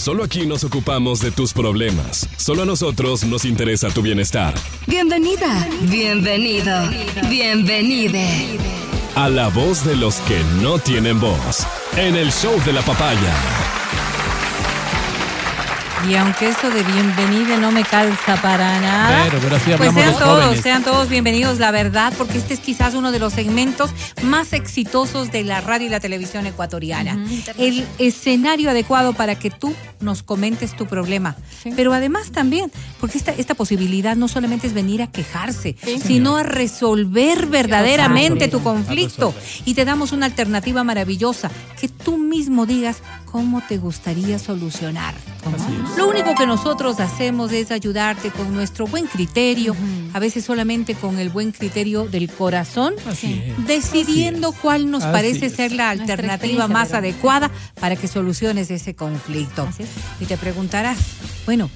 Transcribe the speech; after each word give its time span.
Solo 0.00 0.24
aquí 0.24 0.46
nos 0.46 0.64
ocupamos 0.64 1.20
de 1.20 1.30
tus 1.30 1.52
problemas. 1.52 2.26
Solo 2.38 2.62
a 2.62 2.64
nosotros 2.64 3.22
nos 3.24 3.44
interesa 3.44 3.90
tu 3.90 4.00
bienestar. 4.00 4.54
Bienvenida, 4.86 5.68
bienvenido, 5.90 6.72
bienvenide. 7.28 8.56
A 9.14 9.28
la 9.28 9.48
voz 9.48 9.84
de 9.84 9.96
los 9.96 10.16
que 10.20 10.42
no 10.62 10.78
tienen 10.78 11.20
voz. 11.20 11.66
En 11.98 12.16
el 12.16 12.32
show 12.32 12.58
de 12.64 12.72
la 12.72 12.80
papaya. 12.80 13.59
Y 16.08 16.14
aunque 16.14 16.48
eso 16.48 16.70
de 16.70 16.82
bienvenida 16.82 17.58
no 17.58 17.70
me 17.72 17.84
calza 17.84 18.40
para 18.40 18.80
nada, 18.80 19.24
Pero, 19.24 19.38
pero 19.42 19.56
así 19.56 19.70
pues 19.76 19.92
sean 19.92 20.14
todos, 20.14 20.44
jóvenes. 20.44 20.62
sean 20.62 20.82
todos 20.82 21.08
bienvenidos, 21.10 21.58
la 21.58 21.70
verdad, 21.70 22.12
porque 22.16 22.38
este 22.38 22.54
es 22.54 22.60
quizás 22.60 22.94
uno 22.94 23.12
de 23.12 23.18
los 23.18 23.34
segmentos 23.34 23.90
más 24.22 24.54
exitosos 24.54 25.30
de 25.30 25.44
la 25.44 25.60
radio 25.60 25.88
y 25.88 25.90
la 25.90 26.00
televisión 26.00 26.46
ecuatoriana. 26.46 27.22
El 27.58 27.86
escenario 27.98 28.70
adecuado 28.70 29.12
para 29.12 29.38
que 29.38 29.50
tú 29.50 29.74
nos 30.00 30.22
comentes 30.22 30.74
tu 30.74 30.86
problema. 30.86 31.36
Pero 31.76 31.92
además 31.92 32.30
también, 32.30 32.72
porque 32.98 33.18
esta, 33.18 33.32
esta 33.32 33.54
posibilidad 33.54 34.16
no 34.16 34.26
solamente 34.26 34.66
es 34.66 34.72
venir 34.72 35.02
a 35.02 35.08
quejarse, 35.08 35.76
sino 36.02 36.36
a 36.38 36.42
resolver 36.42 37.46
verdaderamente 37.46 38.48
tu 38.48 38.62
conflicto. 38.62 39.34
Y 39.66 39.74
te 39.74 39.84
damos 39.84 40.12
una 40.12 40.26
alternativa 40.26 40.82
maravillosa, 40.82 41.50
que 41.78 41.88
tú 41.88 42.16
mismo 42.16 42.64
digas 42.64 42.98
cómo 43.26 43.62
te 43.68 43.76
gustaría 43.76 44.38
solucionar. 44.38 45.14
Lo 45.96 46.08
único 46.08 46.34
que 46.34 46.46
nosotros 46.46 47.00
hacemos 47.00 47.52
es 47.52 47.70
ayudarte 47.70 48.30
con 48.30 48.52
nuestro 48.54 48.86
buen 48.86 49.06
criterio, 49.06 49.74
a 50.12 50.18
veces 50.18 50.44
solamente 50.44 50.94
con 50.94 51.18
el 51.18 51.28
buen 51.30 51.52
criterio 51.52 52.06
del 52.06 52.30
corazón, 52.30 52.94
Así 53.06 53.42
decidiendo 53.66 54.52
cuál 54.52 54.90
nos 54.90 55.02
Así 55.04 55.12
parece 55.12 55.46
es. 55.46 55.54
ser 55.54 55.72
la 55.72 55.90
alternativa 55.90 56.68
más 56.68 56.88
¿verdad? 56.88 56.98
adecuada 56.98 57.50
para 57.80 57.96
que 57.96 58.08
soluciones 58.08 58.70
ese 58.70 58.94
conflicto. 58.94 59.62
Así 59.68 59.82
es. 59.82 59.88
Y 60.20 60.26
te 60.26 60.36
preguntarás, 60.36 60.98
bueno, 61.46 61.70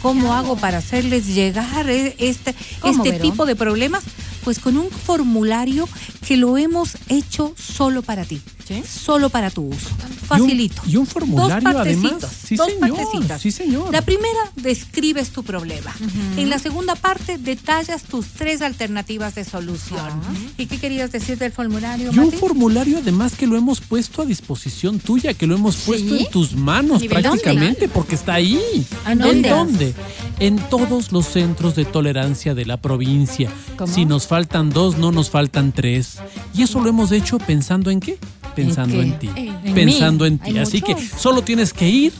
¿cómo 0.00 0.34
hago 0.34 0.56
para 0.56 0.78
hacerles 0.78 1.26
llegar 1.34 1.88
e- 1.88 2.14
este, 2.18 2.54
¿Cómo, 2.80 3.04
este 3.04 3.18
tipo 3.20 3.46
de 3.46 3.56
problemas? 3.56 4.02
Pues 4.44 4.58
con 4.58 4.76
un 4.76 4.90
formulario 4.90 5.88
que 6.26 6.36
lo 6.36 6.58
hemos 6.58 6.96
hecho 7.08 7.54
solo 7.56 8.02
para 8.02 8.24
ti, 8.24 8.40
solo 8.88 9.30
para 9.30 9.50
tu 9.50 9.62
uso. 9.68 9.90
Facilito. 10.38 10.82
Y 10.84 10.88
un, 10.88 10.92
y 10.92 10.96
un 10.98 11.06
formulario 11.06 11.70
Dos 11.70 11.80
además. 11.80 12.12
Sí, 12.46 12.56
dos 12.56 12.66
señor. 12.68 12.96
partecitas. 12.96 13.40
Sí, 13.42 13.50
señor. 13.50 13.92
La 13.92 14.02
primera, 14.02 14.52
describes 14.56 15.30
tu 15.30 15.42
problema. 15.42 15.94
En 16.36 16.50
la 16.50 16.58
segunda 16.58 16.94
parte, 16.94 17.38
detallas 17.38 18.02
tus 18.02 18.26
tres 18.28 18.62
alternativas 18.62 19.34
de 19.34 19.44
solución. 19.44 20.20
¿Y 20.58 20.66
qué 20.66 20.78
querías 20.78 21.12
decir 21.12 21.38
del 21.38 21.52
formulario, 21.52 22.10
Y 22.12 22.18
un 22.18 22.32
formulario 22.32 22.98
además 22.98 23.34
que 23.34 23.46
lo 23.46 23.56
hemos 23.56 23.80
puesto 23.80 24.22
a 24.22 24.24
disposición 24.24 24.98
tuya, 24.98 25.34
que 25.34 25.46
lo 25.46 25.54
hemos 25.54 25.76
puesto 25.76 26.16
en 26.16 26.28
tus 26.30 26.54
manos 26.54 27.00
¿Nivel 27.00 27.22
prácticamente, 27.22 27.88
porque 27.88 28.14
está 28.14 28.34
ahí. 28.34 28.58
¿En 29.06 29.12
¿En 29.12 29.18
dónde? 29.18 29.48
dónde? 29.50 29.94
En 30.38 30.56
todos 30.68 31.12
los 31.12 31.26
centros 31.26 31.74
de 31.76 31.84
tolerancia 31.84 32.54
de 32.54 32.64
la 32.66 32.76
provincia. 32.76 33.50
Si 33.86 34.04
nos 34.04 34.26
faltan 34.26 34.70
dos, 34.70 34.98
no 34.98 35.12
nos 35.12 35.30
faltan 35.30 35.72
tres. 35.72 36.18
Y 36.54 36.62
eso 36.62 36.80
lo 36.80 36.88
hemos 36.88 37.12
hecho 37.12 37.38
pensando 37.38 37.90
en 37.90 38.00
qué? 38.00 38.18
Pensando 38.54 38.96
qué? 38.96 39.02
en 39.02 39.18
ti. 39.18 39.30
En 39.72 39.86
pensando 39.88 40.26
en 40.26 40.38
ti. 40.38 40.58
Así 40.58 40.80
que 40.80 40.94
solo 40.96 41.42
tienes 41.42 41.72
que 41.72 41.88
ir, 41.88 42.12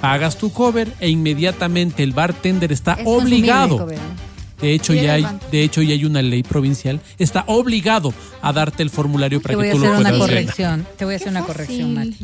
pagas 0.00 0.36
tu 0.36 0.52
cover 0.52 0.92
e 1.00 1.08
inmediatamente 1.08 2.02
el 2.02 2.12
bartender 2.12 2.72
está 2.72 2.94
Es 2.94 3.06
obligado. 3.06 3.86
De 4.60 4.72
hecho, 4.72 4.94
ya 4.94 5.14
hay, 5.14 5.26
de 5.50 5.62
hecho, 5.62 5.82
ya 5.82 5.92
hay 5.92 6.04
una 6.04 6.22
ley 6.22 6.42
provincial. 6.42 7.00
Está 7.18 7.44
obligado 7.46 8.14
a 8.40 8.52
darte 8.52 8.82
el 8.82 8.90
formulario 8.90 9.40
para 9.42 9.52
Te 9.52 9.56
voy 9.56 9.64
que 9.64 9.70
a 9.70 9.72
tú 9.72 9.78
hacer 9.78 9.90
lo 9.90 9.98
una 10.00 10.08
puedas 10.10 10.28
llenar. 10.28 10.42
corrección. 10.44 10.86
Te 10.96 11.04
voy 11.04 11.14
a 11.14 11.16
hacer 11.16 11.28
una 11.28 11.40
fácil. 11.40 11.54
corrección, 11.54 11.94
Mati. 11.94 12.16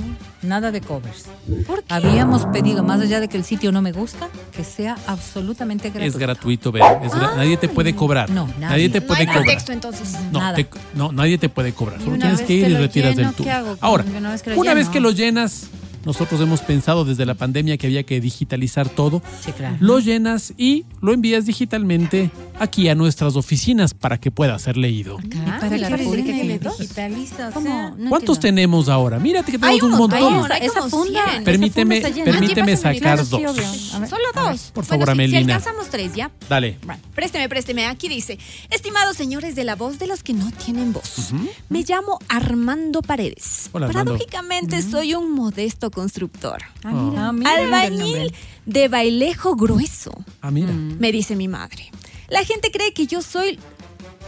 Nada 0.43 0.73
de 0.73 0.81
covers. 0.81 1.27
¿Por 1.67 1.83
qué? 1.85 1.95
Habíamos 1.95 2.47
pedido, 2.47 2.83
más 2.83 3.01
allá 3.01 3.21
de 3.21 3.29
que 3.29 3.37
el 3.37 3.45
sitio 3.45 3.71
no 3.71 3.81
me 3.83 3.93
gusta, 3.93 4.29
que 4.57 4.65
sea 4.65 4.97
absolutamente 5.07 5.91
gratuito. 5.91 6.07
Es 6.17 6.17
gratuito, 6.19 6.73
gra- 6.73 7.37
nadie 7.37 7.57
te 7.59 7.69
puede 7.69 7.95
cobrar. 7.95 8.31
No, 8.31 8.47
nadie. 8.47 8.61
nadie. 8.61 8.89
te 8.89 9.01
No 9.01 9.07
puede 9.07 9.21
hay 9.21 9.27
cobrar. 9.27 9.43
pretexto 9.45 9.73
entonces. 9.73 10.17
No, 10.33 10.41
Nada. 10.41 10.57
te- 10.57 10.67
no, 10.95 11.13
nadie 11.13 11.39
te 11.39 11.49
puede 11.49 11.73
cobrar. 11.73 12.01
Solo 12.01 12.17
tienes 12.19 12.41
que 12.43 12.55
ir 12.55 12.65
que 12.65 12.71
y 12.71 12.73
lo 12.75 12.79
retiras 12.81 13.15
lleno, 13.15 13.29
del 13.29 13.37
tubo. 13.37 13.45
¿qué 13.45 13.51
hago? 13.53 13.77
Ahora, 13.81 14.05
Una 14.17 14.31
vez 14.31 14.43
que 14.43 14.51
lo 14.51 14.91
que 14.91 15.01
lo 15.01 15.11
llenas, 15.11 15.65
nosotros 16.05 16.41
hemos 16.41 16.61
pensado 16.61 17.05
desde 17.05 17.25
la 17.27 17.35
pandemia 17.35 17.77
que 17.77 17.87
había 17.87 18.03
que 18.03 18.21
digitalizar 18.21 18.89
todo. 18.89 19.23
Sí, 19.45 19.53
claro. 19.53 19.77
Lo 19.81 19.99
llenas 20.01 20.53
y 20.57 20.85
lo 21.01 21.13
envías 21.13 21.47
digitalmente 21.47 22.31
aquí 22.59 22.89
a 22.89 22.95
nuestras 22.95 23.37
oficinas 23.37 23.95
para 23.95 24.19
que 24.19 24.31
pueda 24.31 24.59
ser 24.59 24.77
leído. 24.77 25.19
¿Para 25.61 25.77
la 25.77 25.89
qué 25.89 25.97
República 25.97 26.33
que 26.33 26.59
digitaliza? 26.59 27.49
O 27.49 27.53
¿Cómo? 27.53 27.67
sea, 27.67 27.91
No 27.97 28.09
¿Cuántos 28.11 28.37
entiendo. 28.37 28.41
tenemos 28.57 28.89
ahora? 28.89 29.19
Mírate 29.19 29.53
que 29.53 29.59
Hay 29.63 29.79
tenemos 29.79 29.83
un 29.85 29.93
un 29.93 29.99
montón. 29.99 30.53
Hay 30.53 30.67
esa 30.67 30.89
funda, 30.89 31.25
100. 31.31 31.45
Permíteme- 31.45 31.99
esa 31.99 32.09
funda 32.09 32.77
sacar 32.77 33.19
dos. 33.19 33.29
Solo 33.29 34.29
dos. 34.35 34.71
Por 34.75 34.85
favor, 34.85 35.07
Bueno, 35.07 35.23
sí, 35.23 35.29
Si 35.31 35.35
Amelina. 35.37 35.55
alcanzamos 35.57 35.89
tres, 35.89 36.15
¿ya? 36.15 36.31
Dale. 36.49 36.79
Bueno, 36.85 37.01
présteme, 37.15 37.49
présteme. 37.49 37.87
Aquí 37.87 38.09
dice, 38.09 38.39
estimados 38.71 39.17
señores 39.17 39.55
de 39.55 39.65
la 39.65 39.77
voz 39.77 39.99
de 39.99 40.07
los 40.07 40.23
que 40.23 40.33
no 40.33 40.51
tienen 40.53 40.93
voz, 40.93 41.33
me 41.69 41.83
llamo 41.87 42.19
Armando 42.29 43.03
Paredes. 43.03 43.71
Hola. 43.73 43.87
Paradójicamente 43.89 44.83
soy 44.83 45.15
un 45.15 45.33
modesto 45.33 45.91
constructor. 45.93 46.59
Ah, 46.83 47.31
mira 47.33 47.55
el 47.61 47.73
Albañil 47.73 48.35
de 48.67 48.89
bailejo 48.89 49.55
grueso, 49.55 50.13
Ah, 50.41 50.51
mira. 50.51 50.73
me 50.73 51.13
dice 51.13 51.37
mi 51.37 51.47
madre. 51.47 51.91
La 52.29 52.45
gente 52.45 52.71
cree 52.73 52.93
que 52.93 53.07
yo 53.07 53.23
soy 53.23 53.59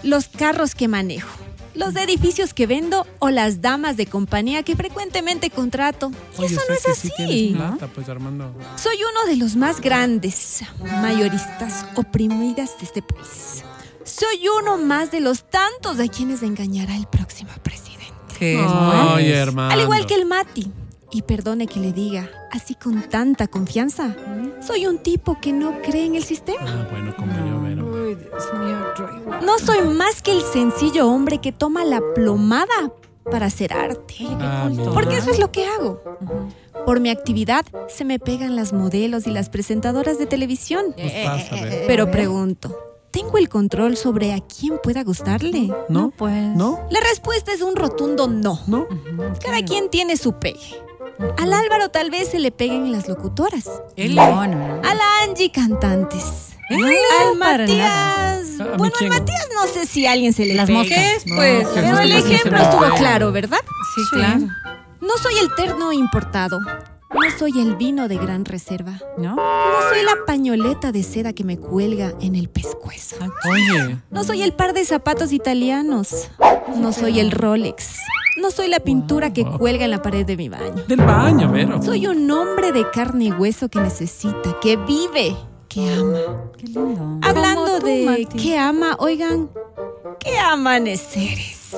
los 0.02 0.28
carros 0.28 0.75
que 0.75 0.86
manejo, 0.88 1.28
los 1.75 1.97
edificios 1.97 2.52
que 2.54 2.66
vendo 2.66 3.06
o 3.19 3.30
las 3.30 3.60
damas 3.62 3.97
de 3.97 4.06
compañía 4.06 4.62
que 4.62 4.76
frecuentemente 4.76 5.50
contrato. 5.50 6.12
Y 6.38 6.42
Oye, 6.42 6.54
eso 6.54 6.60
no 6.69 6.75
es 6.75 6.98
sí 6.98 7.10
así. 7.19 7.52
plata, 7.56 7.88
pues, 7.88 8.08
Armando. 8.08 8.54
Soy 8.76 8.96
uno 8.98 9.28
de 9.31 9.36
los 9.36 9.56
más 9.56 9.81
grandes 9.81 10.62
mayoristas 11.02 11.86
oprimidas 11.96 12.78
de 12.78 12.84
este 12.84 13.02
país. 13.02 13.64
Soy 14.04 14.46
uno 14.60 14.76
más 14.76 15.10
de 15.10 15.20
los 15.20 15.44
tantos 15.48 15.98
a 15.98 16.06
quienes 16.08 16.42
engañará 16.42 16.94
el 16.96 17.06
próximo 17.06 17.50
presidente. 17.62 18.12
¿Qué 18.38 18.62
Ay, 18.69 19.31
es? 19.31 19.36
hermano. 19.38 19.72
Al 19.72 19.81
igual 19.81 20.04
que 20.06 20.14
el 20.14 20.26
Mati. 20.26 20.70
Y 21.14 21.22
perdone 21.22 21.69
que 21.69 21.78
le 21.78 21.92
diga, 21.92 22.28
así 22.50 22.75
con 22.75 23.00
tanta 23.02 23.47
confianza, 23.47 24.16
soy 24.60 24.88
un 24.88 24.98
tipo 24.98 25.38
que 25.41 25.52
no 25.52 25.80
cree 25.80 26.06
en 26.06 26.16
el 26.16 26.25
sistema. 26.25 26.64
Ah, 26.66 26.88
bueno, 26.91 27.14
como 27.14 27.32
yo. 27.32 27.86
Uy, 27.86 28.16
Dios 28.16 28.52
mío. 28.54 29.41
No 29.41 29.60
soy 29.60 29.82
más 29.94 30.22
que 30.22 30.32
el 30.32 30.42
sencillo 30.42 31.08
hombre 31.08 31.41
que 31.41 31.52
toma 31.52 31.84
la 31.84 32.00
plomada 32.16 32.92
para 33.30 33.47
hacer 33.47 33.72
arte. 33.72 34.26
Ah. 34.41 34.69
Porque 34.92 35.19
eso 35.19 35.30
es 35.30 35.38
lo 35.38 35.52
que 35.52 35.64
hago. 35.66 36.02
Por 36.84 36.98
mi 36.98 37.10
actividad 37.10 37.64
se 37.88 38.04
me 38.04 38.19
pegan 38.19 38.56
las 38.56 38.72
modelos 38.72 39.28
y 39.28 39.31
las 39.31 39.50
presentadoras 39.50 40.19
de 40.19 40.26
televisión. 40.26 40.96
Nos 40.98 41.12
pasa, 41.12 41.54
Vero. 41.54 41.84
Pero 41.86 42.10
pregunto, 42.10 42.76
¿tengo 43.12 43.38
el 43.38 43.48
control 43.48 43.96
sobre 43.96 44.32
a 44.32 44.41
quién 44.41 44.81
pueda 44.82 45.04
gustarle? 45.04 45.72
¿No? 45.88 46.10
pues. 46.10 46.56
¿No? 46.56 46.81
La 46.91 46.98
respuesta 46.98 47.52
es 47.52 47.62
un 47.62 47.76
rotundo 47.76 48.26
no. 48.26 48.58
¿No? 48.66 48.88
Cada 49.41 49.62
quien 49.62 49.91
tiene 49.91 50.16
su 50.16 50.32
pegue. 50.41 50.83
Al 51.38 51.53
Álvaro 51.53 51.91
tal 51.91 52.10
vez 52.10 52.28
se 52.31 52.38
le 52.38 52.50
peguen 52.53 52.92
las 52.92 53.09
locutoras. 53.09 53.69
Él 53.97 54.15
no, 54.15 54.47
no, 54.47 54.54
no. 54.56 54.88
A 54.88 54.94
la 54.94 55.04
Angie 55.25 55.50
cantantes. 55.50 56.50
No, 56.70 56.87
Al. 56.87 57.37
Matías. 57.38 58.60
¿A 58.60 58.65
mí 58.65 58.70
Bueno, 58.78 58.94
al? 59.00 59.09
Matías 59.09 59.48
no 59.54 59.66
sé 59.72 59.87
si 59.87 60.06
a 60.06 60.12
alguien 60.12 60.32
se 60.32 60.47
le 60.47 60.54
Las 60.54 60.66
pega. 60.66 60.78
moscas, 60.78 61.25
pues. 61.37 61.69
Pero 61.75 61.98
el 61.98 62.12
ejemplo 62.12 62.56
estuvo 62.59 62.94
claro, 62.97 63.32
¿verdad? 63.32 63.59
Sí, 63.94 64.00
claro. 64.12 64.41
No 65.00 65.19
soy 65.22 65.34
el 65.38 65.54
terno 65.54 65.93
importado. 65.93 66.59
No 67.12 67.20
soy 67.38 67.53
el 67.60 67.76
vino 67.76 68.09
de 68.09 68.16
gran 68.16 68.44
reserva. 68.44 68.98
¿No? 69.19 69.37
No 69.37 69.88
soy 69.91 70.03
la 70.04 70.14
pañoleta 70.26 70.91
de 70.91 71.03
seda 71.04 71.32
que 71.32 71.44
me 71.44 71.59
cuelga 71.59 72.12
en 72.20 72.34
el 72.34 72.48
pescuezo. 72.48 73.16
Oye. 73.48 73.98
No 74.10 74.25
soy 74.25 74.43
el 74.43 74.53
par 74.53 74.72
de 74.72 74.84
zapatos 74.84 75.32
italianos. 75.32 76.28
No 76.76 76.93
soy 76.93 77.20
el 77.20 77.31
Rolex. 77.31 77.98
No 78.36 78.50
soy 78.50 78.68
la 78.68 78.80
pintura 78.80 79.32
que 79.32 79.44
Wow. 79.44 79.58
cuelga 79.58 79.84
en 79.84 79.90
la 79.90 80.02
pared 80.02 80.26
de 80.26 80.36
mi 80.36 80.48
baño. 80.48 80.84
Del 80.88 81.00
baño, 81.00 81.50
Vero. 81.52 81.80
Soy 81.82 82.06
un 82.06 82.28
hombre 82.30 82.72
de 82.72 82.88
carne 82.90 83.26
y 83.26 83.32
hueso 83.32 83.69
que 83.69 83.81
necesita, 83.81 84.58
que 84.60 84.76
vive, 84.76 85.36
que 85.69 85.92
ama. 85.92 86.19
Qué 86.58 86.66
lindo. 86.66 87.19
Hablando 87.22 87.78
tú, 87.81 87.86
de 87.86 88.04
Mati. 88.04 88.36
que 88.38 88.58
ama, 88.58 88.96
oigan, 88.98 89.50
qué 90.19 90.38
amaneceres. 90.38 91.75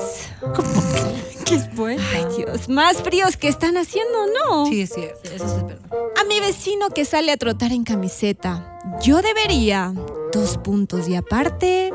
¿Qué 1.45 1.59
fue? 1.75 1.97
Ay 2.15 2.27
Dios, 2.37 2.69
más 2.69 3.03
fríos 3.03 3.37
que 3.37 3.49
están 3.49 3.77
haciendo, 3.77 4.19
¿no? 4.49 4.67
Sí, 4.67 4.87
sí, 4.87 5.03
eso 5.23 5.45
es 5.47 5.65
verdad. 5.65 5.79
A 6.21 6.25
mi 6.25 6.41
vecino 6.41 6.89
que 6.91 7.05
sale 7.05 7.31
a 7.33 7.37
trotar 7.37 7.73
en 7.73 7.85
camiseta, 7.85 8.79
yo 9.03 9.23
debería, 9.23 9.93
dos 10.33 10.59
puntos 10.59 11.09
y 11.09 11.15
aparte, 11.15 11.93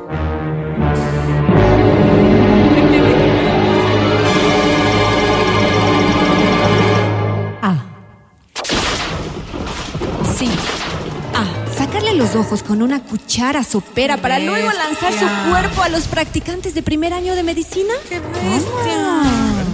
los 12.22 12.36
ojos 12.36 12.62
con 12.62 12.82
una 12.84 13.02
cuchara 13.04 13.64
sopera 13.64 14.18
para 14.18 14.38
luego 14.38 14.70
lanzar 14.72 15.12
su 15.14 15.50
cuerpo 15.50 15.82
a 15.82 15.90
los 15.90 16.08
practicantes 16.08 16.76
de 16.76 16.84
primer 16.84 17.14
año 17.14 17.34
de 17.36 17.42
medicina. 17.42 17.94
¡Qué 18.08 18.20
bestia! 18.20 19.24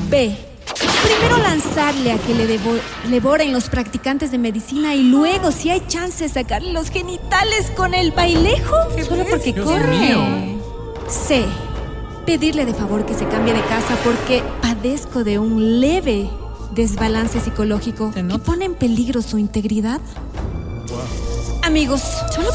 B. 0.10 0.38
Primero 1.04 1.38
lanzarle 1.40 2.12
a 2.14 2.18
que 2.18 2.34
le 2.34 2.48
devo- 2.48 2.80
devoren 3.10 3.52
los 3.52 3.70
practicantes 3.70 4.32
de 4.32 4.38
medicina 4.38 4.96
y 4.96 5.04
luego, 5.04 5.52
si 5.52 5.70
hay 5.72 5.82
chance, 5.88 6.28
sacarle 6.30 6.72
los 6.72 6.90
genitales 6.90 7.70
con 7.76 7.94
el 7.94 8.12
bailejo. 8.12 8.76
Solo 9.08 9.26
porque 9.30 9.52
Dios 9.52 9.66
corre. 9.66 9.98
mío. 9.98 10.20
C. 11.10 11.44
Pedirle 12.26 12.66
de 12.66 12.74
favor 12.74 13.06
que 13.06 13.14
se 13.14 13.28
cambie 13.28 13.54
de 13.54 13.62
casa 13.62 13.98
porque 14.04 14.42
padezco 14.62 15.24
de 15.26 15.38
un 15.40 15.82
leve 15.82 16.30
desbalance 16.72 17.40
psicológico 17.42 18.12
que 18.14 18.24
pone 18.40 18.66
en 18.66 18.76
peligro 18.76 19.22
su 19.22 19.38
integridad. 19.38 20.00
Amigos, 21.68 22.02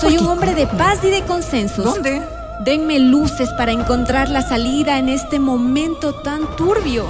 soy 0.00 0.16
un 0.16 0.26
hombre 0.26 0.54
de 0.54 0.66
paz 0.66 1.00
y 1.04 1.10
de 1.10 1.20
consensos. 1.24 1.84
¿Dónde? 1.84 2.22
Denme 2.64 2.98
luces 2.98 3.50
para 3.58 3.70
encontrar 3.70 4.30
la 4.30 4.40
salida 4.40 4.98
en 4.98 5.10
este 5.10 5.38
momento 5.38 6.14
tan 6.14 6.56
turbio. 6.56 7.04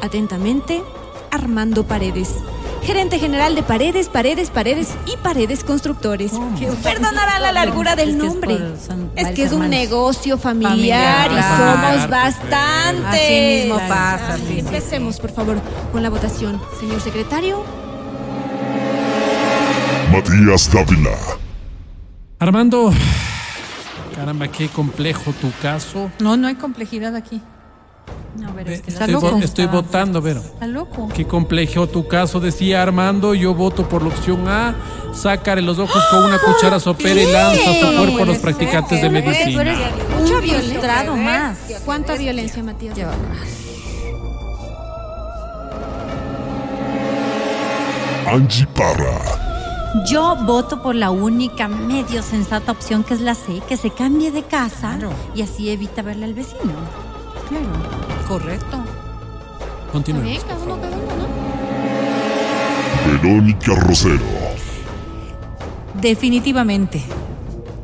Atentamente, 0.00 0.82
Armando 1.30 1.84
Paredes. 1.84 2.34
Gerente 2.82 3.20
general 3.20 3.54
de 3.54 3.62
Paredes, 3.62 4.08
Paredes, 4.08 4.50
Paredes 4.50 4.88
y 5.06 5.16
Paredes 5.16 5.62
Constructores. 5.62 6.32
Perdonará 6.82 7.38
la 7.38 7.52
largura 7.52 7.94
del 7.94 8.08
Es 8.08 8.16
que 8.16 8.26
es 8.26 8.32
nombre. 8.32 8.58
Es 9.14 9.28
que 9.28 9.42
es 9.44 9.52
un 9.52 9.70
negocio 9.70 10.38
familiar, 10.38 11.28
Familiar, 11.28 11.30
y 11.30 11.96
somos 11.96 12.10
bastantes. 12.10 13.06
Así 13.06 13.68
mismo 13.68 13.78
pasa, 13.88 14.38
Empecemos, 14.50 15.20
por 15.20 15.30
favor, 15.30 15.60
con 15.92 16.02
la 16.02 16.10
votación. 16.10 16.60
Señor 16.80 17.00
secretario. 17.00 17.81
Matías 20.12 20.70
Dávila. 20.70 21.16
Armando, 22.38 22.92
caramba, 24.14 24.46
qué 24.48 24.68
complejo 24.68 25.32
tu 25.32 25.50
caso. 25.62 26.10
No, 26.20 26.36
no 26.36 26.48
hay 26.48 26.56
complejidad 26.56 27.16
aquí. 27.16 27.40
No, 28.36 28.52
pero 28.54 28.70
es 28.70 28.82
que 28.82 28.90
Está 28.90 29.06
Estoy, 29.06 29.22
loco. 29.22 29.38
estoy 29.42 29.66
votando, 29.66 30.20
Vero. 30.20 30.40
Está 30.40 30.66
loco. 30.66 31.08
Qué 31.14 31.26
complejo 31.26 31.86
tu 31.86 32.06
caso, 32.08 32.40
decía 32.40 32.82
Armando. 32.82 33.34
Yo 33.34 33.54
voto 33.54 33.88
por 33.88 34.02
la 34.02 34.08
opción 34.08 34.46
A. 34.48 34.74
Sácale 35.14 35.62
los 35.62 35.78
ojos 35.78 36.02
con 36.10 36.24
una 36.24 36.38
cuchara 36.38 36.78
sopera 36.80 37.20
y 37.22 37.32
lanza 37.32 37.72
su 37.80 37.96
cuerpo 37.96 38.22
a 38.22 38.26
los 38.26 38.38
practicantes 38.38 39.00
de 39.00 39.08
medicina. 39.08 39.64
Mucha 40.18 40.34
un 40.36 40.42
frustrado 40.42 41.16
más. 41.16 41.58
¿Cuánta 41.84 42.16
violencia, 42.16 42.62
Matías? 42.62 42.98
Horror. 42.98 43.16
Angie 48.26 48.66
Parra. 48.74 49.41
Yo 50.06 50.36
voto 50.36 50.82
por 50.82 50.94
la 50.94 51.10
única 51.10 51.68
medio 51.68 52.22
sensata 52.22 52.72
opción 52.72 53.04
que 53.04 53.14
es 53.14 53.20
la 53.20 53.34
C, 53.34 53.60
que 53.68 53.76
se 53.76 53.90
cambie 53.90 54.30
de 54.30 54.42
casa 54.42 54.96
Claro. 54.98 55.10
y 55.34 55.42
así 55.42 55.68
evita 55.70 56.00
verle 56.02 56.24
al 56.24 56.34
vecino. 56.34 56.72
Claro. 57.48 57.66
Correcto. 58.26 58.78
Continuemos. 59.92 60.44
cada 60.44 60.64
uno, 60.64 60.80
cada 60.80 60.96
uno, 60.96 61.06
¿no? 61.18 63.12
Verónica 63.22 63.74
Rosero. 63.74 64.24
Definitivamente. 66.00 67.02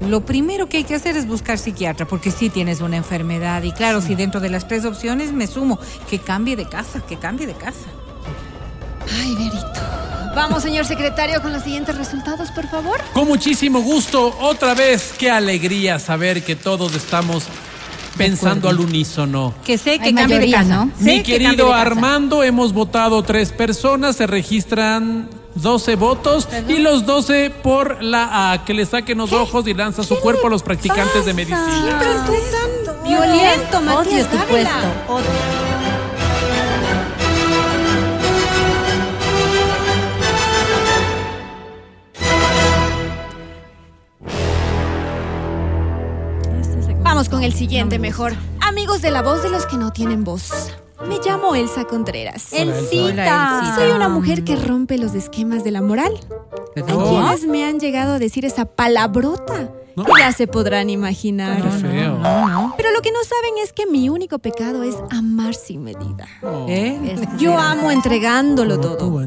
Lo 0.08 0.24
primero 0.24 0.68
que 0.68 0.78
hay 0.78 0.84
que 0.84 0.94
hacer 0.94 1.16
es 1.16 1.26
buscar 1.26 1.58
psiquiatra, 1.58 2.06
porque 2.06 2.30
sí 2.30 2.48
tienes 2.48 2.80
una 2.80 2.96
enfermedad. 2.96 3.62
Y 3.64 3.72
claro, 3.72 4.00
si 4.00 4.14
dentro 4.14 4.40
de 4.40 4.48
las 4.48 4.66
tres 4.66 4.84
opciones 4.86 5.32
me 5.32 5.46
sumo, 5.46 5.78
que 6.08 6.18
cambie 6.20 6.56
de 6.56 6.66
casa, 6.66 7.00
que 7.00 7.16
cambie 7.16 7.46
de 7.46 7.54
casa. 7.54 7.86
Ay, 9.20 9.34
Verito. 9.34 9.67
Vamos, 10.38 10.62
señor 10.62 10.86
secretario, 10.86 11.42
con 11.42 11.52
los 11.52 11.64
siguientes 11.64 11.98
resultados, 11.98 12.52
por 12.52 12.68
favor. 12.68 13.00
Con 13.12 13.26
muchísimo 13.26 13.80
gusto, 13.80 14.36
otra 14.38 14.72
vez, 14.72 15.12
qué 15.18 15.28
alegría 15.28 15.98
saber 15.98 16.44
que 16.44 16.54
todos 16.54 16.94
estamos 16.94 17.42
pensando 18.16 18.68
al 18.68 18.78
unísono. 18.78 19.52
Que 19.64 19.76
sé 19.76 19.98
que 19.98 20.14
cambie 20.14 20.38
de 20.38 20.48
casa. 20.52 20.76
¿no? 20.76 20.92
Mi 21.00 21.24
querido. 21.24 21.74
Armando, 21.74 22.44
hemos 22.44 22.72
votado 22.72 23.24
tres 23.24 23.50
personas, 23.50 24.14
se 24.14 24.28
registran 24.28 25.28
12 25.56 25.96
votos 25.96 26.48
y 26.68 26.78
los 26.78 27.04
12 27.04 27.50
por 27.50 28.00
la 28.00 28.52
A, 28.52 28.64
que 28.64 28.74
le 28.74 28.86
saquen 28.86 29.18
los 29.18 29.32
ojos 29.32 29.66
y 29.66 29.74
lanza 29.74 30.04
su 30.04 30.20
cuerpo 30.20 30.46
a 30.46 30.50
los 30.50 30.62
practicantes 30.62 31.26
de 31.26 31.34
medicina. 31.34 31.98
Tan 31.98 33.02
violento, 33.02 33.78
Odio 33.78 33.80
Matías 33.80 34.30
tu 34.30 34.36
Dávila. 34.36 34.46
puesto. 34.46 35.14
Odio. 35.14 35.67
Vamos 47.18 47.30
con 47.30 47.42
el 47.42 47.52
siguiente 47.52 47.98
mejor. 47.98 48.32
Amigos 48.60 49.02
de 49.02 49.10
la 49.10 49.22
voz 49.22 49.42
de 49.42 49.50
los 49.50 49.66
que 49.66 49.76
no 49.76 49.90
tienen 49.90 50.22
voz. 50.22 50.52
Me 51.08 51.18
llamo 51.18 51.56
Elsa 51.56 51.84
Contreras. 51.84 52.50
Hola, 52.52 52.62
Elsa. 52.62 52.96
Hola, 52.96 53.60
Elsa. 53.60 53.74
Soy 53.74 53.90
una 53.90 54.08
mujer 54.08 54.44
que 54.44 54.54
rompe 54.54 54.98
los 54.98 55.16
esquemas 55.16 55.64
de 55.64 55.72
la 55.72 55.82
moral. 55.82 56.12
Perdón. 56.76 57.08
quienes 57.08 57.44
me 57.48 57.64
han 57.64 57.80
llegado 57.80 58.12
a 58.12 58.18
decir 58.20 58.44
esa 58.44 58.66
palabrota. 58.66 59.68
No. 59.96 60.04
Ya 60.16 60.30
se 60.30 60.46
podrán 60.46 60.90
imaginar. 60.90 61.60
Qué 61.60 61.70
feo. 61.70 62.20
Pero 62.76 62.92
lo 62.92 63.02
que 63.02 63.10
no 63.10 63.18
saben 63.24 63.64
es 63.64 63.72
que 63.72 63.86
mi 63.86 64.08
único 64.08 64.38
pecado 64.38 64.84
es 64.84 64.94
amar 65.10 65.56
sin 65.56 65.82
medida. 65.82 66.28
Oh. 66.44 66.66
¿Eh? 66.68 67.16
Yo 67.36 67.58
amo 67.58 67.90
entregándolo 67.90 68.78
todo. 68.78 69.20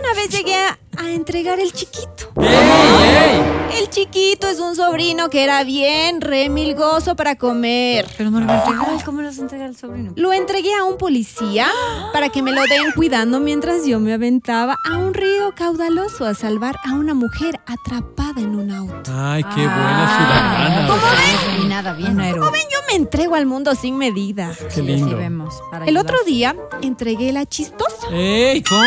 Una 0.00 0.14
vez 0.14 0.28
llegué 0.30 0.54
a, 0.54 0.78
a 0.98 1.10
entregar 1.10 1.58
el 1.60 1.72
chiquito. 1.72 2.32
¡Ey, 2.40 2.46
ey! 2.48 3.78
El 3.80 3.90
chiquito 3.90 4.48
es 4.48 4.58
un 4.60 4.74
sobrino 4.74 5.28
que 5.30 5.44
era 5.44 5.62
bien 5.64 6.20
remilgoso 6.20 7.14
para 7.16 7.36
comer. 7.36 8.06
Pero 8.16 8.30
no 8.30 8.38
a 8.38 8.40
entregar. 8.42 8.86
Ay, 8.88 8.98
¿cómo 9.04 9.22
los 9.22 9.38
entrega 9.38 9.66
el 9.66 9.76
sobrino? 9.76 10.12
Lo 10.16 10.32
entregué 10.32 10.74
a 10.74 10.84
un 10.84 10.96
policía 10.98 11.68
para 12.12 12.28
que 12.30 12.42
me 12.42 12.52
lo 12.52 12.62
den 12.62 12.92
cuidando 12.94 13.40
mientras 13.40 13.86
yo 13.86 14.00
me 14.00 14.12
aventaba 14.12 14.76
a 14.90 14.96
un 14.96 15.14
río 15.14 15.52
caudaloso 15.54 16.24
a 16.24 16.34
salvar 16.34 16.76
a 16.84 16.94
una 16.94 17.14
mujer 17.14 17.60
atrapada 17.66 18.40
en 18.40 18.54
un 18.56 18.70
auto. 18.70 19.12
Ay, 19.14 19.42
qué 19.44 19.60
buena 19.62 20.88
ciudadana. 20.88 21.62
Y 21.62 21.66
nada 21.66 21.92
bien. 21.92 22.20
Héroe. 22.20 22.46
Joven, 22.46 22.62
yo 22.72 22.78
me 22.88 22.96
entrego 22.96 23.34
al 23.34 23.46
mundo 23.46 23.74
sin 23.74 23.96
medida. 23.96 24.52
Qué 24.58 24.70
Sí, 24.70 24.80
así 24.80 24.82
lindo. 24.82 25.16
vemos. 25.16 25.54
para 25.70 25.84
El 25.84 25.96
ayudar. 25.96 26.04
otro 26.14 26.24
día 26.26 26.56
entregué 26.82 27.32
la 27.32 27.46
chistosa. 27.46 28.08
¡Ey, 28.12 28.62
cómo! 28.62 28.82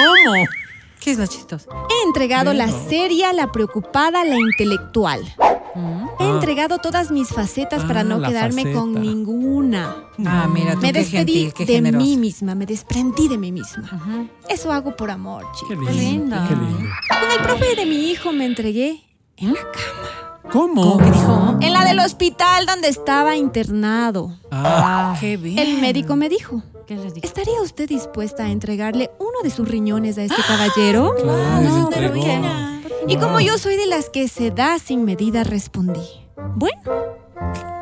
¿Qué 1.02 1.12
es 1.12 1.18
lo 1.18 1.26
chistoso? 1.28 1.68
He 1.90 2.08
entregado 2.08 2.54
la 2.54 2.70
seria, 2.70 3.34
la 3.34 3.52
preocupada, 3.52 4.24
la 4.24 4.36
intelectual. 4.38 5.22
Mm. 5.74 6.06
He 6.20 6.24
Ah. 6.26 6.30
entregado 6.36 6.78
todas 6.78 7.10
mis 7.12 7.30
facetas 7.30 7.84
para 7.86 8.02
Ah, 8.02 8.04
no 8.04 8.22
quedarme 8.22 8.62
faceta. 8.64 8.80
con 8.80 8.94
ninguna. 9.02 9.96
Ah, 10.26 10.48
mira, 10.54 10.76
tú 10.76 10.82
Me 10.82 10.94
qué 10.94 11.00
despedí 11.00 11.34
gentil, 11.34 11.54
qué 11.54 11.66
de 11.66 11.74
generosa. 11.74 12.04
mí 12.06 12.18
misma, 12.18 12.56
me 12.56 12.66
desprendí 12.66 13.28
de 13.28 13.38
mí 13.38 13.52
misma. 13.52 14.28
Eso 14.48 14.72
hago 14.72 14.96
por 14.96 15.10
amor, 15.10 15.46
Qué 15.54 15.60
chicos. 15.76 15.96
lindo. 15.96 16.12
linda. 16.12 16.46
Qué 16.48 16.56
lindo. 16.56 16.90
Con 17.10 17.32
el 17.32 17.40
profe 17.42 17.76
de 17.76 17.86
mi 17.86 18.12
hijo 18.12 18.32
me 18.32 18.46
entregué 18.46 19.02
en 19.38 19.54
la 19.54 19.60
cama. 19.62 20.31
¿Cómo? 20.52 20.98
¿Qué 20.98 21.06
dijo? 21.06 21.58
En 21.62 21.74
la 21.74 21.86
del 21.86 22.00
hospital 22.00 22.66
donde 22.66 22.88
estaba 22.88 23.36
internado. 23.36 24.36
Ah, 24.52 25.16
Qué 25.20 25.38
bien. 25.38 25.60
El 25.60 25.80
médico 25.80 26.16
me 26.16 26.30
dijo, 26.30 26.62
¿Qué 26.88 26.96
les 26.96 27.14
digo? 27.14 27.26
¿estaría 27.26 27.62
usted 27.62 27.88
dispuesta 27.88 28.44
a 28.46 28.50
entregarle 28.50 29.12
uno 29.20 29.40
de 29.44 29.50
sus 29.50 29.68
riñones 29.68 30.18
a 30.18 30.24
este 30.24 30.42
caballero? 30.48 31.16
claro, 31.22 31.62
no, 31.62 31.90
pero 31.90 32.08
entregó. 32.08 32.26
ya. 32.26 32.82
Y 33.08 33.18
como 33.18 33.40
yo 33.40 33.58
soy 33.58 33.78
de 33.78 33.86
las 33.86 34.10
que 34.10 34.28
se 34.28 34.52
da 34.52 34.78
sin 34.80 35.06
medida, 35.06 35.44
respondí. 35.44 36.08
Bueno, 36.56 36.82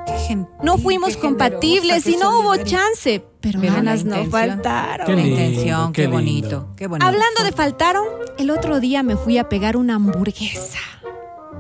Qué 0.05 0.13
gentil, 0.27 0.53
no 0.63 0.77
fuimos 0.77 1.15
qué 1.15 1.21
compatibles 1.21 2.07
y 2.07 2.13
qué 2.13 2.17
no 2.17 2.39
hubo 2.39 2.55
chance, 2.57 3.23
pero, 3.41 3.59
Pero 3.61 3.73
ganas 3.73 4.05
no 4.05 4.25
faltaron. 4.25 5.07
Qué 5.07 5.15
lindo, 5.15 5.39
intención, 5.41 5.93
qué 5.93 6.03
qué, 6.03 6.07
bonito, 6.07 6.67
qué 6.75 6.87
bonito. 6.87 7.05
Hablando 7.05 7.43
de 7.43 7.51
faltaron, 7.51 8.05
el 8.37 8.49
otro 8.51 8.79
día 8.79 9.03
me 9.03 9.15
fui 9.17 9.37
a 9.37 9.49
pegar 9.49 9.75
una 9.77 9.95
hamburguesa. 9.95 10.79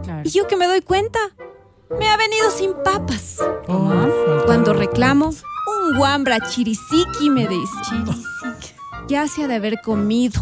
Claro. 0.09 0.23
Y 0.25 0.31
yo 0.31 0.47
que 0.47 0.57
me 0.57 0.65
doy 0.65 0.81
cuenta, 0.81 1.19
me 1.99 2.09
ha 2.09 2.17
venido 2.17 2.49
sin 2.49 2.73
papas. 2.83 3.37
Oh, 3.67 3.91
Cuando 4.47 4.73
reclamo, 4.73 5.29
un 5.29 5.97
guambra 5.97 6.39
chirisiki 6.39 7.29
me 7.29 7.47
dice. 7.47 7.75
Ya 9.07 9.27
se 9.27 9.43
ha 9.43 9.47
de 9.47 9.55
haber 9.55 9.81
comido. 9.83 10.41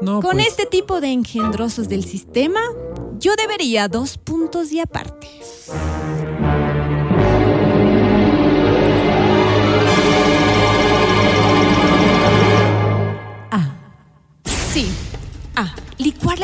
No, 0.00 0.22
Con 0.22 0.32
pues, 0.32 0.48
este 0.48 0.64
tipo 0.64 1.02
de 1.02 1.12
engendrosos 1.12 1.90
del 1.90 2.04
sistema, 2.04 2.60
yo 3.18 3.36
debería 3.36 3.86
dos 3.88 4.16
puntos 4.16 4.72
y 4.72 4.80
aparte. 4.80 5.28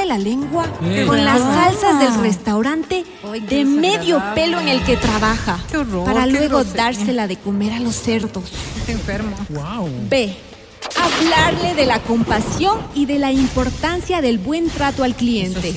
La 0.08 0.18
lengua 0.18 0.64
con 1.06 1.22
las 1.22 1.38
salsas 1.38 2.00
del 2.00 2.22
restaurante 2.22 3.04
Ay, 3.30 3.40
de 3.40 3.64
medio 3.66 4.22
pelo 4.34 4.58
en 4.58 4.68
el 4.68 4.82
que 4.82 4.96
trabaja. 4.96 5.62
Qué 5.70 5.76
horror, 5.76 6.06
para 6.06 6.24
qué 6.24 6.32
luego 6.32 6.64
dársela 6.64 7.28
de 7.28 7.36
comer 7.36 7.74
a 7.74 7.80
los 7.80 7.94
cerdos. 7.94 8.44
Qué 8.86 8.92
enfermo. 8.92 9.36
Wow. 9.50 9.90
B. 10.08 10.34
Hablarle 10.96 11.74
de 11.74 11.84
la 11.84 12.00
compasión 12.00 12.78
y 12.94 13.04
de 13.04 13.18
la 13.18 13.32
importancia 13.32 14.22
del 14.22 14.38
buen 14.38 14.70
trato 14.70 15.04
al 15.04 15.14
cliente. 15.14 15.74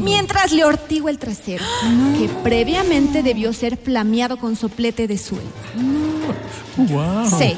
Mientras 0.00 0.52
le 0.52 0.64
ortigo 0.64 1.10
el 1.10 1.18
trasero, 1.18 1.64
que 2.18 2.30
previamente 2.42 3.22
debió 3.22 3.52
ser 3.52 3.76
flameado 3.76 4.38
con 4.38 4.56
soplete 4.56 5.06
de 5.06 5.18
sueldo. 5.18 5.50
Wow. 6.78 7.28
C. 7.38 7.56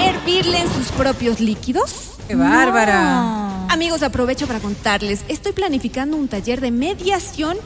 hervirle 0.00 0.60
en 0.60 0.72
sus 0.72 0.88
propios 0.88 1.38
líquidos? 1.38 2.10
¡Qué 2.26 2.34
bárbara! 2.34 3.49
Amigos, 3.70 4.02
aprovecho 4.02 4.46
para 4.48 4.58
contarles, 4.58 5.24
estoy 5.28 5.52
planificando 5.52 6.16
un 6.16 6.26
taller 6.26 6.60
de 6.60 6.72
mediación 6.72 7.56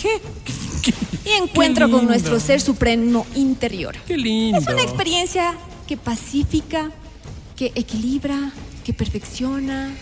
¿Qué? 0.00 0.20
y 1.24 1.30
encuentro 1.42 1.86
Qué 1.86 1.92
con 1.92 2.06
nuestro 2.06 2.38
ser 2.40 2.60
supremo 2.60 3.26
interior. 3.34 3.96
Qué 4.06 4.16
lindo. 4.18 4.58
Es 4.58 4.66
una 4.66 4.82
experiencia 4.82 5.54
que 5.88 5.96
pacifica, 5.96 6.90
que 7.56 7.72
equilibra, 7.74 8.52
que 8.84 8.92
perfecciona. 8.92 9.94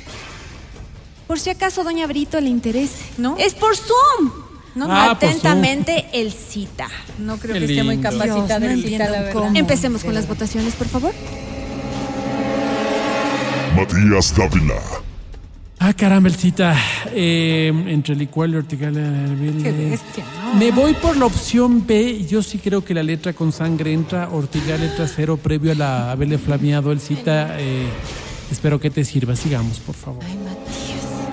Por 1.29 1.39
si 1.39 1.51
acaso 1.51 1.85
Doña 1.85 2.07
Brito 2.09 2.41
le 2.41 2.49
interese, 2.51 3.05
¿No? 3.17 3.37
Es 3.39 3.55
por 3.55 3.77
Zoom. 3.77 4.33
No, 4.75 4.87
Ah, 4.89 5.17
por 5.19 5.29
Atentamente, 5.29 6.07
el 6.13 6.33
cita. 6.33 6.89
no 7.19 7.37
creo 7.39 7.55
Qué 7.55 7.61
que 7.61 7.73
esté 7.73 7.83
muy 7.85 7.99
capacitada 7.99 8.59
Dios, 8.75 8.91
no 8.91 8.99
la 8.99 9.11
verdad. 9.23 9.33
cómo. 9.33 9.57
Empecemos 9.57 10.03
con 10.05 10.15
las 10.15 10.27
votaciones, 10.29 10.75
por 10.75 10.89
favor. 10.89 11.13
Matías 13.77 14.35
Dávila, 14.37 14.81
Ah, 15.89 15.95
caramba, 15.95 16.29
Elcita. 16.29 16.77
Eh, 17.15 17.73
entre 17.87 18.15
licual 18.15 18.53
y 18.53 18.57
ortigal. 18.57 18.95
eh, 18.95 19.55
Qué 19.63 19.73
bestia, 19.73 20.25
¿no? 20.45 20.55
Me 20.59 20.71
voy 20.71 20.93
por 20.93 21.17
la 21.17 21.25
opción 21.25 21.87
B. 21.87 22.27
Yo 22.29 22.43
sí 22.43 22.59
creo 22.59 22.85
que 22.85 22.93
la 22.93 23.03
letra 23.03 23.33
con 23.33 23.53
sangre 23.53 23.95
entra. 23.95 24.29
Ortigal 24.29 24.83
letra 24.83 25.09
cero 25.09 25.39
previo 25.39 25.73
a 25.73 25.75
la 25.75 26.11
haberle 26.11 26.37
flameado 26.37 26.93
Elcita. 26.93 27.59
Eh, 27.59 27.87
espero 28.51 28.79
que 28.79 28.91
te 28.91 29.03
sirva. 29.03 29.35
Sigamos, 29.35 29.81
por 29.81 29.95
favor. 29.95 30.23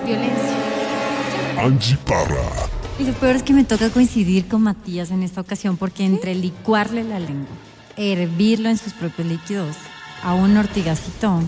Violencia. 0.06 0.56
Angie 1.58 1.98
Parra, 2.06 2.70
Y 2.98 3.04
lo 3.04 3.12
peor 3.14 3.36
es 3.36 3.44
que 3.44 3.52
me 3.52 3.66
toca 3.66 3.90
coincidir 3.90 4.48
con 4.48 4.62
Matías 4.62 5.12
en 5.12 5.22
esta 5.24 5.42
ocasión 5.42 5.76
porque 5.76 6.06
entre 6.06 6.34
licuarle 6.34 7.04
la 7.04 7.20
lengua, 7.20 7.56
hervirlo 7.98 8.70
en 8.70 8.78
sus 8.78 8.94
propios 8.94 9.28
líquidos, 9.28 9.76
a 10.24 10.34
un 10.34 10.56
ortigacito, 10.56 11.42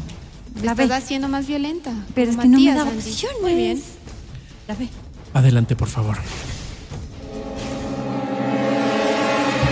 la 0.64 0.72
Estás 0.72 0.88
ve, 0.90 0.94
haciendo 0.96 1.28
más 1.28 1.48
violenta. 1.48 1.92
pero 2.16 2.32
es 2.32 2.38
que 2.38 2.48
no 2.48 2.60
me 2.60 2.74
da 2.74 2.84
opciones. 2.84 3.42
Muy 3.42 3.54
bien. 3.56 3.82
La 4.68 4.76
ve. 4.76 4.88
Adelante, 5.34 5.76
por 5.76 5.88
favor. 5.90 6.18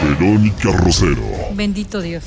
Verónica 0.04 0.72
Rosero, 0.72 1.22
Bendito 1.54 2.01
Dios. 2.01 2.24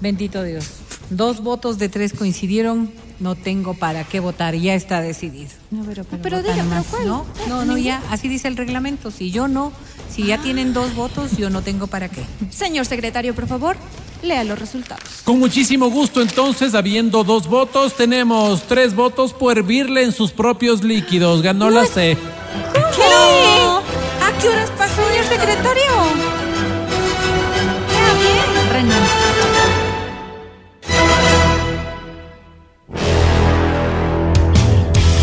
Bendito 0.00 0.42
Dios. 0.42 0.66
Dos 1.10 1.42
votos 1.42 1.78
de 1.78 1.88
tres 1.88 2.12
coincidieron. 2.12 2.90
No 3.18 3.34
tengo 3.34 3.72
para 3.72 4.04
qué 4.04 4.20
votar. 4.20 4.54
Ya 4.56 4.74
está 4.74 5.00
decidido. 5.00 5.50
No, 5.70 5.84
pero, 5.84 6.04
pero, 6.04 6.22
Pero 6.22 6.42
diga, 6.42 6.52
pero 6.54 6.64
nomás. 6.64 6.86
¿cuál? 6.86 7.06
No, 7.06 7.24
no, 7.48 7.64
no, 7.64 7.78
ya. 7.78 8.02
Así 8.10 8.28
dice 8.28 8.46
el 8.48 8.56
reglamento. 8.58 9.10
Si 9.10 9.30
yo 9.30 9.48
no, 9.48 9.72
si 10.10 10.24
ya 10.26 10.38
tienen 10.38 10.74
dos 10.74 10.94
votos, 10.94 11.36
yo 11.36 11.48
no 11.48 11.62
tengo 11.62 11.86
para 11.86 12.08
qué. 12.10 12.22
Señor 12.50 12.84
secretario, 12.84 13.34
por 13.34 13.46
favor, 13.46 13.76
lea 14.26 14.44
los 14.44 14.58
resultados. 14.58 15.02
Con 15.24 15.38
muchísimo 15.38 15.88
gusto, 15.88 16.20
entonces, 16.20 16.74
habiendo 16.74 17.24
dos 17.24 17.46
votos, 17.46 17.94
tenemos 17.94 18.62
tres 18.64 18.94
votos 18.94 19.32
por 19.32 19.56
hervirle 19.56 20.02
en 20.02 20.12
sus 20.12 20.32
propios 20.32 20.82
líquidos. 20.84 21.42
Ganó 21.42 21.70
la 21.70 21.86
C. 21.86 22.16
¿Qué? 22.94 23.02
¿A 24.22 24.38
qué 24.40 24.48
horas 24.48 24.70
pasó, 24.76 25.02
señor 25.08 25.26
secretario? 25.26 25.92
Renuncio. 28.72 29.26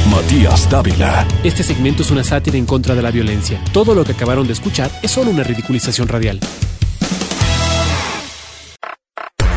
Matías 0.09 0.69
Dávila. 0.69 1.27
Este 1.43 1.63
segmento 1.63 2.01
es 2.03 2.11
una 2.11 2.23
sátira 2.23 2.57
en 2.57 2.65
contra 2.65 2.95
de 2.95 3.01
la 3.01 3.11
violencia. 3.11 3.61
Todo 3.71 3.93
lo 3.93 4.03
que 4.03 4.13
acabaron 4.13 4.47
de 4.47 4.53
escuchar 4.53 4.89
es 5.01 5.11
solo 5.11 5.31
una 5.31 5.43
ridiculización 5.43 6.07
radial. 6.07 6.39